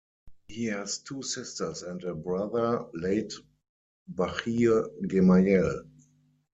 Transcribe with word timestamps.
He 0.47 0.65
has 0.65 0.97
two 0.97 1.21
sisters 1.21 1.83
and 1.83 2.03
a 2.05 2.15
brother, 2.15 2.85
late 2.95 3.31
Bachir 4.11 4.89
Gemayel. 5.05 5.83